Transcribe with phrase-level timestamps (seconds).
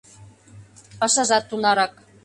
[0.99, 1.93] —Пашажат тунарак.